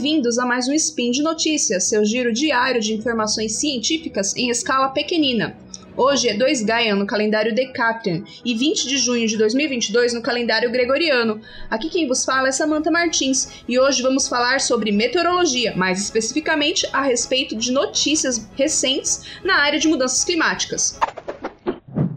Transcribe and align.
bem-vindos 0.00 0.38
a 0.38 0.46
mais 0.46 0.66
um 0.66 0.72
Spin 0.72 1.10
de 1.10 1.22
Notícias, 1.22 1.84
seu 1.84 2.02
giro 2.06 2.32
diário 2.32 2.80
de 2.80 2.94
informações 2.94 3.56
científicas 3.56 4.34
em 4.34 4.48
escala 4.48 4.88
pequenina. 4.88 5.54
Hoje 5.94 6.26
é 6.26 6.34
2 6.34 6.62
Gaia 6.62 6.94
no 6.94 7.06
calendário 7.06 7.54
Decatrian 7.54 8.24
e 8.42 8.54
20 8.54 8.88
de 8.88 8.96
junho 8.96 9.28
de 9.28 9.36
2022 9.36 10.14
no 10.14 10.22
calendário 10.22 10.72
Gregoriano. 10.72 11.42
Aqui 11.68 11.90
quem 11.90 12.08
vos 12.08 12.24
fala 12.24 12.48
é 12.48 12.52
Samantha 12.52 12.90
Martins 12.90 13.62
e 13.68 13.78
hoje 13.78 14.00
vamos 14.00 14.26
falar 14.26 14.62
sobre 14.62 14.90
meteorologia, 14.90 15.76
mais 15.76 16.00
especificamente 16.00 16.88
a 16.94 17.02
respeito 17.02 17.54
de 17.54 17.70
notícias 17.70 18.48
recentes 18.56 19.24
na 19.44 19.56
área 19.56 19.78
de 19.78 19.86
mudanças 19.86 20.24
climáticas. 20.24 20.98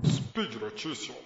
Speed 0.05 0.55
Notícias. 0.55 1.23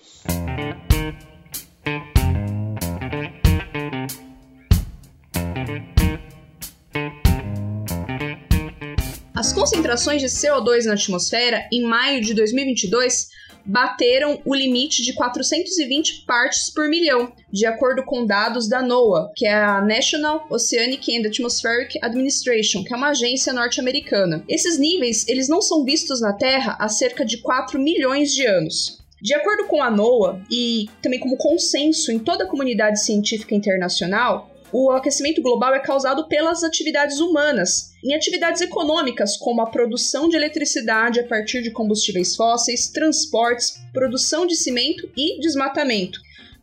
As 9.38 9.54
concentrações 9.54 10.20
de 10.20 10.28
CO2 10.30 10.86
na 10.86 10.94
atmosfera 10.94 11.70
em 11.72 11.84
maio 11.84 12.22
de 12.22 12.34
2022 12.34 13.28
bateram 13.64 14.42
o 14.44 14.56
limite 14.56 15.04
de 15.04 15.14
420 15.14 16.26
partes 16.26 16.74
por 16.74 16.90
milhão, 16.90 17.32
de 17.54 17.68
acordo 17.68 18.04
com 18.04 18.26
dados 18.26 18.68
da 18.68 18.82
NOAA, 18.82 19.32
que 19.36 19.46
é 19.46 19.54
a 19.54 19.80
National 19.80 20.48
Oceanic 20.50 21.16
and 21.16 21.28
Atmospheric 21.28 22.00
Administration, 22.02 22.84
que 22.84 22.92
é 22.92 22.98
uma 22.98 23.10
agência 23.10 23.54
norte-americana. 23.54 24.44
Esses 24.50 24.80
níveis, 24.80 25.28
eles 25.28 25.48
não 25.48 25.62
são 25.62 25.86
vistos 25.86 26.20
na 26.20 26.34
Terra 26.34 26.76
há 26.80 26.90
cerca 26.90 27.24
de 27.24 27.38
4 27.38 27.80
milhões 27.80 28.34
de 28.34 28.44
anos. 28.44 28.98
De 29.22 29.36
acordo 29.36 29.66
com 29.66 29.84
a 29.84 29.92
NOAA 29.92 30.42
e 30.50 30.90
também 31.00 31.20
como 31.20 31.38
consenso 31.38 32.12
em 32.12 32.18
toda 32.18 32.46
a 32.46 32.48
comunidade 32.48 33.04
científica 33.04 33.54
internacional, 33.54 34.50
o 34.72 34.92
aquecimento 34.92 35.42
global 35.42 35.74
é 35.74 35.80
causado 35.80 36.28
pelas 36.28 36.64
atividades 36.64 37.20
humanas, 37.20 37.92
em 38.04 38.14
atividades 38.14 38.62
econômicas 38.62 39.38
como 39.38 39.62
a 39.62 39.70
produção 39.70 40.28
de 40.28 40.36
eletricidade 40.36 41.20
a 41.20 41.28
partir 41.28 41.62
de 41.62 41.72
combustíveis 41.72 42.36
fósseis, 42.36 42.90
transportes, 42.90 43.80
produção 43.94 44.46
de 44.46 44.56
cimento 44.56 45.10
e 45.16 45.40
desmatamento. 45.40 46.20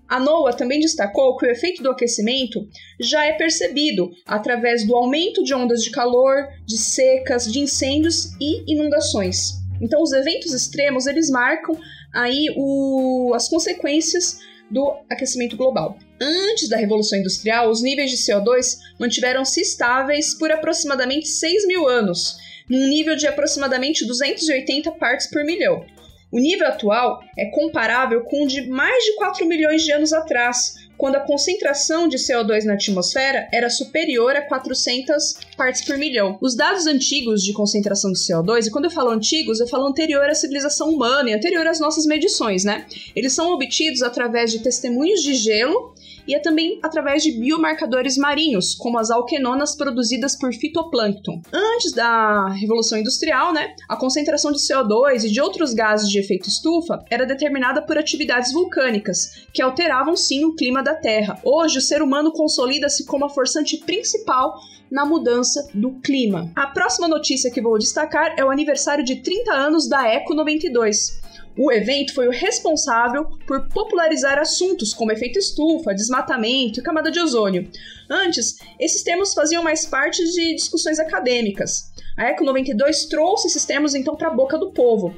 A 0.07 0.21
NOAA 0.21 0.53
também 0.53 0.81
destacou 0.81 1.37
que 1.37 1.47
o 1.47 1.51
efeito 1.51 1.83
do 1.83 1.91
aquecimento 1.91 2.69
já 3.01 3.25
é 3.25 3.33
percebido 3.33 4.11
através 4.27 4.87
do 4.87 4.95
aumento 4.95 5.43
de 5.43 5.55
ondas 5.55 5.83
de 5.83 5.91
calor, 5.91 6.47
de 6.67 6.77
secas, 6.77 7.51
de 7.51 7.61
incêndios 7.61 8.33
e 8.39 8.63
inundações. 8.71 9.55
Então, 9.81 10.03
os 10.03 10.13
eventos 10.13 10.53
extremos 10.53 11.07
eles 11.07 11.31
marcam 11.31 11.75
aí 12.13 12.47
o, 12.55 13.33
as 13.35 13.49
consequências 13.49 14.39
do 14.71 14.97
aquecimento 15.11 15.57
global. 15.57 15.99
Antes 16.21 16.69
da 16.69 16.77
Revolução 16.77 17.19
Industrial, 17.19 17.71
os 17.71 17.83
níveis 17.83 18.11
de 18.11 18.17
CO2 18.17 18.79
mantiveram-se 18.99 19.61
estáveis 19.61 20.35
por 20.35 20.51
aproximadamente 20.51 21.29
6 21.29 21.67
mil 21.67 21.89
anos, 21.89 22.37
num 22.69 22.89
nível 22.89 23.17
de 23.17 23.27
aproximadamente 23.27 24.07
280 24.07 24.91
partes 24.93 25.29
por 25.29 25.45
milhão. 25.45 25.85
O 26.35 26.41
nível 26.41 26.67
atual 26.67 27.23
é 27.39 27.45
comparável 27.51 28.25
com 28.25 28.43
o 28.43 28.49
de 28.49 28.69
mais 28.69 29.05
de 29.05 29.15
4 29.15 29.47
milhões 29.47 29.85
de 29.85 29.93
anos 29.93 30.13
atrás, 30.13 30.75
quando 30.99 31.15
a 31.15 31.21
concentração 31.21 32.09
de 32.09 32.17
CO2 32.17 32.65
na 32.65 32.73
atmosfera 32.75 33.49
era 33.53 33.71
superior 33.71 34.35
a 34.35 34.43
400 34.43 35.37
partes 35.57 35.85
por 35.85 35.97
milhão. 35.97 36.37
Os 36.43 36.57
dados 36.57 36.89
antigos 36.89 37.45
de 37.45 37.53
concentração 37.53 38.11
de 38.11 38.19
CO2, 38.19 38.67
e 38.67 38.71
quando 38.73 38.87
eu 38.87 38.91
falo 38.91 39.11
antigos, 39.11 39.61
eu 39.61 39.69
falo 39.69 39.87
anterior 39.87 40.29
à 40.29 40.35
civilização 40.35 40.91
humana 40.91 41.31
e 41.31 41.35
anterior 41.35 41.69
às 41.69 41.79
nossas 41.79 42.05
medições, 42.05 42.65
né? 42.65 42.85
Eles 43.15 43.33
são 43.33 43.53
obtidos 43.53 44.03
através 44.03 44.51
de 44.51 44.59
testemunhos 44.59 45.23
de 45.23 45.35
gelo 45.35 45.95
e 46.27 46.35
é 46.35 46.39
também 46.39 46.79
através 46.83 47.23
de 47.23 47.33
biomarcadores 47.33 48.17
marinhos, 48.17 48.75
como 48.75 48.99
as 48.99 49.11
alquenonas 49.11 49.77
produzidas 49.77 50.37
por 50.37 50.53
fitoplâncton. 50.53 51.41
Antes 51.53 51.93
da 51.93 52.49
Revolução 52.51 52.99
Industrial, 52.99 53.53
né, 53.53 53.75
a 53.89 53.97
concentração 53.97 54.53
de 54.53 54.59
CO2 54.59 55.25
e 55.25 55.31
de 55.31 55.41
outros 55.41 55.75
gases 55.75 56.09
de 56.09 56.19
efeito 56.19 56.49
estufa 56.49 57.05
era 57.11 57.27
determinada 57.27 57.83
por 57.83 57.99
atividades 57.99 58.53
vulcânicas, 58.53 59.47
que 59.53 59.63
alteravam 59.63 60.17
sim 60.17 60.45
o 60.45 60.55
clima 60.55 60.83
da 60.83 60.95
Terra. 60.95 61.39
Hoje, 61.45 61.79
o 61.79 61.83
ser 61.83 62.03
humano 62.03 62.33
consolida-se 62.33 63.05
como 63.05 63.25
a 63.25 63.31
forçante 63.31 63.77
principal 63.79 64.55
na 64.91 65.05
mudança 65.05 65.69
do 65.75 65.93
clima. 66.01 66.51
A 66.55 66.69
próxima 66.69 67.09
notícia 67.09 67.51
que 67.51 67.61
vou 67.61 67.79
destacar 67.79 68.35
é 68.39 68.45
o 68.45 68.51
aniversário 68.51 69.05
de 69.05 69.17
30 69.17 69.53
anos 69.53 69.89
da 69.89 70.07
Eco 70.07 70.35
92. 70.35 71.21
O 71.57 71.71
evento 71.71 72.15
foi 72.15 72.27
o 72.27 72.33
responsável 72.33 73.27
por 73.47 73.69
popularizar 73.69 74.39
assuntos 74.39 74.93
como 74.93 75.13
efeito 75.13 75.39
estufa, 75.39 75.95
desmatamento 75.95 76.81
e 76.81 76.83
camada 76.83 77.13
de 77.13 77.21
ozônio. 77.21 77.71
Antes, 78.11 78.59
esses 78.79 79.05
termos 79.05 79.33
faziam 79.33 79.63
mais 79.63 79.87
parte 79.87 80.25
de 80.33 80.55
discussões 80.57 80.99
acadêmicas. 80.99 81.93
A 82.17 82.27
Eco 82.27 82.45
92 82.45 83.07
trouxe 83.07 83.47
esses 83.47 83.65
termos 83.65 83.95
então 83.95 84.17
para 84.17 84.29
a 84.29 84.35
boca 84.35 84.59
do 84.59 84.73
povo. 84.73 85.15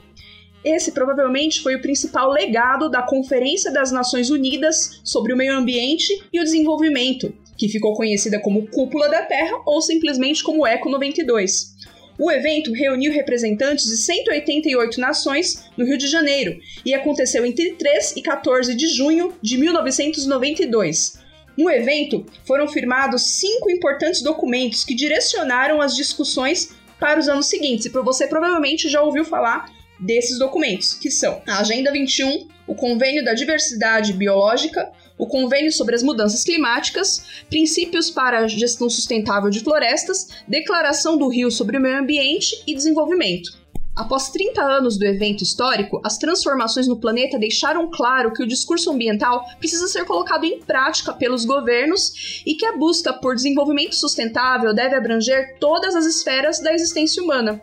Esse 0.63 0.93
provavelmente 0.93 1.63
foi 1.63 1.77
o 1.77 1.81
principal 1.81 2.31
legado 2.31 2.91
da 2.91 3.01
Conferência 3.03 3.73
das 3.73 3.91
Nações 3.91 4.31
Unidas 4.31 5.01
sobre 5.05 5.33
o 5.33 5.37
Meio 5.37 5.57
Ambiente 5.57 6.13
e 6.33 6.41
o 6.41 6.45
Desenvolvimento, 6.45 7.33
que 7.57 7.69
ficou 7.69 7.95
conhecida 7.95 8.41
como 8.41 8.67
Cúpula 8.67 9.09
da 9.09 9.23
Terra 9.23 9.63
ou 9.65 9.81
simplesmente 9.81 10.43
como 10.43 10.67
Eco 10.67 10.91
92. 10.91 11.77
O 12.19 12.31
evento 12.31 12.73
reuniu 12.73 13.13
representantes 13.13 13.87
de 13.87 13.97
188 13.97 15.01
nações 15.01 15.65
no 15.77 15.85
Rio 15.85 15.99
de 15.99 16.07
Janeiro 16.07 16.59
e 16.85 16.95
aconteceu 16.95 17.45
entre 17.45 17.73
3 17.75 18.17
e 18.17 18.23
14 18.23 18.75
de 18.75 18.89
junho 18.89 19.35
de 19.43 19.59
1992. 19.59 21.19
No 21.57 21.71
evento, 21.71 22.25
foram 22.45 22.69
firmados 22.69 23.39
cinco 23.39 23.71
importantes 23.71 24.23
documentos 24.23 24.85
que 24.85 24.95
direcionaram 24.95 25.81
as 25.81 25.97
discussões 25.97 26.75
para 26.99 27.19
os 27.19 27.29
anos 27.29 27.47
seguintes. 27.47 27.87
E 27.87 27.91
você 27.91 28.27
provavelmente 28.27 28.89
já 28.89 29.03
ouviu 29.03 29.25
falar 29.25 29.71
desses 29.99 30.39
documentos, 30.39 30.93
que 30.95 31.11
são 31.11 31.43
a 31.47 31.61
Agenda 31.61 31.91
21, 31.91 32.49
o 32.67 32.75
Convênio 32.75 33.25
da 33.25 33.33
Diversidade 33.33 34.13
Biológica, 34.13 34.91
o 35.19 35.27
Convênio 35.27 35.73
sobre 35.73 35.95
as 35.95 36.03
Mudanças 36.03 36.45
Climáticas, 36.45 37.23
Princípios 37.49 38.11
para 38.11 38.41
a 38.41 38.49
Gestão 38.49 38.89
Sustentável 38.89 39.51
de 39.51 39.61
Florestas, 39.61 40.29
Declaração 40.47 41.17
do 41.17 41.29
Rio 41.29 41.51
sobre 41.51 41.77
o 41.77 41.81
Meio 41.81 41.99
Ambiente 41.99 42.63
e 42.67 42.75
Desenvolvimento. 42.75 43.67
Após 43.97 44.29
30 44.29 44.63
anos 44.63 44.99
do 44.99 45.07
evento 45.07 45.43
histórico, 45.43 46.03
as 46.05 46.19
transformações 46.19 46.87
no 46.87 47.01
planeta 47.01 47.39
deixaram 47.39 47.91
claro 47.91 48.31
que 48.31 48.43
o 48.43 48.47
discurso 48.47 48.91
ambiental 48.91 49.47
precisa 49.59 49.89
ser 49.89 50.05
colocado 50.05 50.45
em 50.45 50.61
prática 50.61 51.15
pelos 51.15 51.47
governos 51.47 52.43
e 52.45 52.55
que 52.55 52.67
a 52.67 52.77
busca 52.77 53.15
por 53.15 53.35
desenvolvimento 53.35 53.95
sustentável 53.95 54.75
deve 54.75 54.95
abranger 54.95 55.57
todas 55.59 55.95
as 55.95 56.05
esferas 56.05 56.61
da 56.61 56.75
existência 56.75 57.23
humana. 57.23 57.59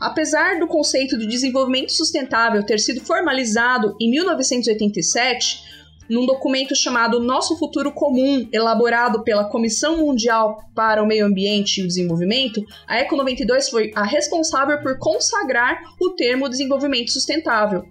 Apesar 0.00 0.58
do 0.58 0.66
conceito 0.66 1.16
de 1.16 1.28
desenvolvimento 1.28 1.92
sustentável 1.92 2.66
ter 2.66 2.80
sido 2.80 3.00
formalizado 3.00 3.96
em 4.00 4.10
1987, 4.10 5.62
num 6.08 6.26
documento 6.26 6.74
chamado 6.74 7.20
Nosso 7.20 7.58
Futuro 7.58 7.92
Comum, 7.92 8.48
elaborado 8.52 9.22
pela 9.22 9.44
Comissão 9.44 9.98
Mundial 9.98 10.64
para 10.74 11.02
o 11.02 11.06
Meio 11.06 11.26
Ambiente 11.26 11.80
e 11.80 11.84
o 11.84 11.86
Desenvolvimento, 11.86 12.64
a 12.86 12.98
Eco 12.98 13.16
92 13.16 13.68
foi 13.68 13.92
a 13.94 14.04
responsável 14.04 14.80
por 14.80 14.98
consagrar 14.98 15.80
o 16.00 16.10
termo 16.10 16.48
desenvolvimento 16.48 17.10
sustentável. 17.10 17.84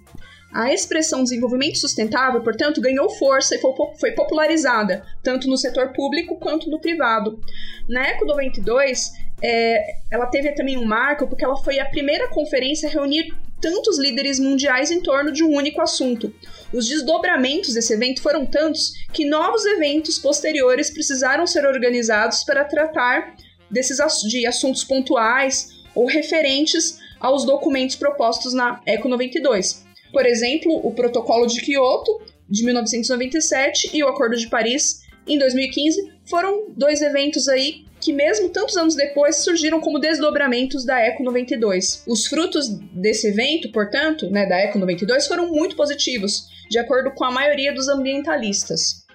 A 0.54 0.74
expressão 0.74 1.24
desenvolvimento 1.24 1.78
sustentável, 1.78 2.42
portanto, 2.42 2.82
ganhou 2.82 3.10
força 3.10 3.56
e 3.56 3.60
foi 4.00 4.12
popularizada, 4.14 5.04
tanto 5.22 5.48
no 5.48 5.58
setor 5.58 5.92
público 5.94 6.40
quanto 6.40 6.70
no 6.70 6.80
privado. 6.80 7.40
Na 7.88 8.08
Eco 8.08 8.26
92, 8.26 9.12
é, 9.42 9.98
ela 10.12 10.26
teve 10.28 10.52
também 10.54 10.78
um 10.78 10.86
marco 10.86 11.28
porque 11.28 11.46
ela 11.46 11.58
foi 11.58 11.80
a 11.80 11.86
primeira 11.86 12.28
conferência 12.30 12.90
a 12.90 12.92
reunir 12.92 13.34
tantos 13.62 13.98
líderes 13.98 14.40
mundiais 14.40 14.92
em 14.92 15.02
torno 15.02 15.32
de 15.32 15.44
um 15.44 15.54
único 15.54 15.82
assunto. 15.82 16.34
Os 16.74 16.88
desdobramentos 16.88 17.74
desse 17.74 17.94
evento 17.94 18.22
foram 18.22 18.46
tantos 18.46 18.94
que 19.12 19.26
novos 19.26 19.66
eventos 19.66 20.20
posteriores 20.20 20.92
precisaram 20.92 21.48
ser 21.48 21.66
organizados 21.66 22.44
para 22.44 22.66
tratar 22.66 23.36
desses 23.70 23.98
de 24.28 24.46
assuntos 24.46 24.84
pontuais 24.84 25.70
ou 25.96 26.06
referentes 26.06 27.00
aos 27.20 27.46
documentos 27.46 27.96
propostos 27.96 28.54
na 28.54 28.82
ECO 28.86 29.10
92. 29.10 29.86
Por 30.12 30.26
exemplo, 30.26 30.80
o 30.86 30.94
Protocolo 30.94 31.48
de 31.48 31.62
Kyoto 31.62 32.22
de 32.48 32.64
1997 32.64 33.90
e 33.94 34.04
o 34.04 34.08
Acordo 34.08 34.38
de 34.38 34.48
Paris 34.48 35.02
em 35.28 35.38
2015 35.38 36.14
foram 36.26 36.68
dois 36.70 37.02
eventos 37.02 37.48
aí 37.48 37.87
que 38.08 38.14
mesmo 38.14 38.48
tantos 38.48 38.78
anos 38.78 38.96
depois 38.96 39.44
surgiram 39.44 39.82
como 39.82 40.00
desdobramentos 40.00 40.86
da 40.86 40.98
Eco 40.98 41.22
92. 41.24 42.04
Os 42.08 42.26
frutos 42.26 42.70
desse 42.70 43.28
evento, 43.28 43.70
portanto, 43.70 44.30
né, 44.30 44.46
da 44.46 44.56
Eco 44.56 44.80
92 44.80 45.28
foram 45.28 45.52
muito 45.52 45.76
positivos, 45.76 46.48
de 46.70 46.80
acordo 46.80 47.12
com 47.12 47.26
a 47.26 47.32
maioria 47.32 47.76
dos 47.76 47.90
ambientalistas. 47.90 49.06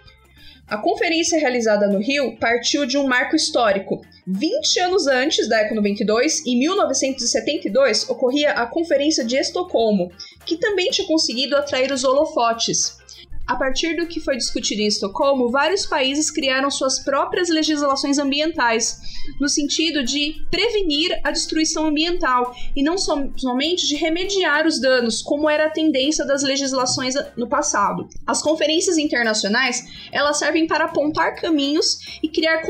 A 0.68 0.76
conferência 0.76 1.38
realizada 1.38 1.88
no 1.88 2.00
Rio 2.00 2.36
partiu 2.38 2.84
de 2.84 2.98
um 2.98 3.06
marco 3.06 3.34
histórico. 3.34 4.02
20 4.26 4.80
anos 4.80 5.06
antes 5.06 5.48
da 5.48 5.60
Eco 5.60 5.74
92, 5.74 6.46
em 6.46 6.58
1972, 6.58 8.10
ocorria 8.10 8.50
a 8.52 8.66
Conferência 8.66 9.24
de 9.24 9.36
Estocolmo, 9.38 10.12
que 10.44 10.58
também 10.58 10.90
tinha 10.90 11.08
conseguido 11.08 11.56
atrair 11.56 11.90
os 11.90 12.04
holofotes. 12.04 12.98
A 13.46 13.56
partir 13.56 13.96
do 13.96 14.06
que 14.06 14.20
foi 14.20 14.36
discutido 14.36 14.82
em 14.82 14.86
Estocolmo, 14.86 15.50
vários 15.50 15.84
países 15.84 16.30
criaram 16.30 16.70
suas 16.70 17.00
próprias 17.00 17.48
legislações 17.48 18.18
ambientais, 18.18 19.00
no 19.40 19.48
sentido 19.48 20.04
de 20.04 20.36
prevenir 20.50 21.18
a 21.24 21.30
destruição 21.30 21.86
ambiental 21.86 22.54
e 22.74 22.82
não 22.82 22.96
somente 22.96 23.86
de 23.86 23.96
remediar 23.96 24.66
os 24.66 24.80
danos, 24.80 25.20
como 25.22 25.50
era 25.50 25.66
a 25.66 25.70
tendência 25.70 26.24
das 26.24 26.42
legislações 26.42 27.14
no 27.36 27.48
passado. 27.48 28.08
As 28.26 28.42
conferências 28.42 28.96
internacionais, 28.96 29.84
elas 30.12 30.38
servem 30.38 30.66
para 30.66 30.84
apontar 30.84 31.34
caminhos 31.34 32.20
e 32.22 32.28
criar 32.28 32.62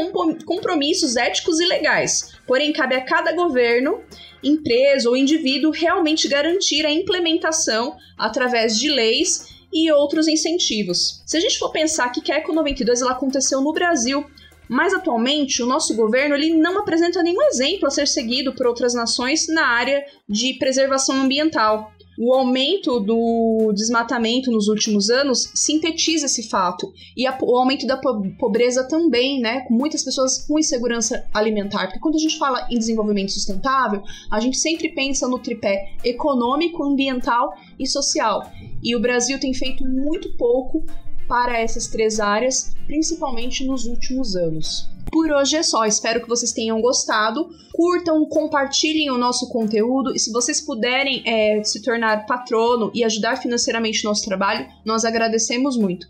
compromissos 0.47 1.17
éticos 1.17 1.61
e 1.61 1.67
legais. 1.67 2.33
Porém, 2.47 2.73
cabe 2.73 2.95
a 2.95 3.05
cada 3.05 3.33
governo 3.33 4.01
empresa 4.43 5.09
ou 5.09 5.17
indivíduo 5.17 5.71
realmente 5.71 6.27
garantir 6.27 6.85
a 6.85 6.91
implementação 6.91 7.97
através 8.19 8.77
de 8.77 8.91
leis 8.91 9.52
e 9.73 9.91
outros 9.91 10.29
incentivos. 10.29 11.23
Se 11.27 11.37
a 11.37 11.41
gente 11.41 11.59
for 11.59 11.71
pensar 11.71 12.11
que 12.11 12.31
a 12.31 12.37
Eco 12.37 12.53
92 12.53 13.01
ela 13.01 13.13
aconteceu 13.13 13.61
no 13.61 13.73
Brasil, 13.73 14.25
mas 14.69 14.95
atualmente 14.95 15.63
o 15.63 15.67
nosso 15.67 15.95
governo 15.95 16.35
ele 16.35 16.55
não 16.55 16.79
apresenta 16.79 17.23
nenhum 17.23 17.43
exemplo 17.43 17.87
a 17.87 17.91
ser 17.91 18.07
seguido 18.07 18.55
por 18.55 18.67
outras 18.67 18.95
nações 18.95 19.47
na 19.49 19.67
área 19.67 20.05
de 20.29 20.55
preservação 20.55 21.23
ambiental. 21.23 21.93
O 22.19 22.33
aumento 22.35 23.01
do 23.01 23.73
desmatamento 23.75 24.51
nos 24.51 24.69
últimos 24.69 25.09
anos 25.09 25.51
sintetiza 25.55 26.27
esse 26.27 26.49
fato. 26.49 26.93
E 27.17 27.27
a, 27.27 27.37
o 27.41 27.57
aumento 27.57 27.87
da 27.87 27.99
pobreza 28.39 28.87
também, 28.87 29.41
né? 29.41 29.61
Com 29.61 29.75
muitas 29.75 30.05
pessoas 30.05 30.47
com 30.47 30.59
insegurança 30.59 31.25
alimentar. 31.33 31.87
Porque 31.87 32.01
quando 32.01 32.17
a 32.17 32.21
gente 32.21 32.39
fala 32.39 32.67
em 32.71 32.79
desenvolvimento 32.79 33.33
sustentável, 33.33 34.03
a 34.31 34.41
gente 34.41 34.59
sempre 34.59 34.91
pensa 34.91 35.27
no 35.27 35.39
tripé 35.39 35.95
econômico, 36.05 36.85
ambiental 36.85 37.55
e 37.79 37.87
social. 37.87 38.51
E 38.83 38.95
o 38.95 39.01
Brasil 39.01 39.41
tem 39.41 39.55
feito 39.55 39.85
muito 39.85 40.37
pouco 40.37 40.85
para 41.33 41.59
essas 41.59 41.87
três 41.87 42.21
áreas, 42.21 42.75
principalmente 42.87 43.65
nos 43.65 43.87
últimos 43.87 44.37
anos. 44.37 44.87
Por 45.11 45.33
hoje 45.33 45.57
é 45.57 45.63
só, 45.63 45.87
espero 45.87 46.21
que 46.21 46.29
vocês 46.29 46.53
tenham 46.53 46.79
gostado. 46.83 47.49
Curtam, 47.73 48.27
compartilhem 48.27 49.11
o 49.11 49.17
nosso 49.17 49.49
conteúdo 49.49 50.15
e 50.15 50.19
se 50.19 50.31
vocês 50.31 50.61
puderem 50.61 51.23
é, 51.25 51.65
se 51.65 51.81
tornar 51.81 52.27
patrono 52.27 52.91
e 52.93 53.03
ajudar 53.03 53.37
financeiramente 53.37 54.05
o 54.05 54.11
nosso 54.11 54.27
trabalho, 54.27 54.69
nós 54.85 55.07
agradecemos 55.07 55.75
muito. 55.75 56.07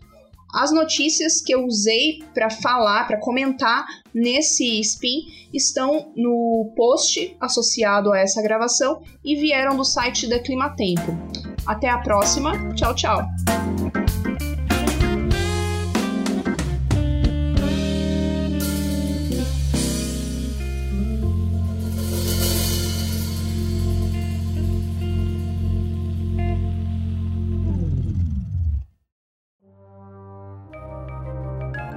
As 0.53 0.73
notícias 0.73 1.39
que 1.39 1.55
eu 1.55 1.65
usei 1.65 2.21
para 2.33 2.49
falar, 2.49 3.07
para 3.07 3.17
comentar 3.17 3.85
nesse 4.13 4.77
spin 4.81 5.21
estão 5.53 6.11
no 6.17 6.73
post 6.75 7.37
associado 7.39 8.11
a 8.11 8.19
essa 8.19 8.41
gravação 8.41 9.01
e 9.23 9.37
vieram 9.37 9.77
do 9.77 9.85
site 9.85 10.27
da 10.27 10.37
Climatempo. 10.39 11.17
Até 11.65 11.87
a 11.87 11.99
próxima. 11.99 12.73
Tchau, 12.73 12.93
tchau. 12.93 13.21